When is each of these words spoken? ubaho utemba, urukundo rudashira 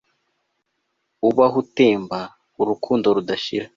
ubaho 1.29 1.57
utemba, 1.63 2.19
urukundo 2.61 3.05
rudashira 3.15 3.67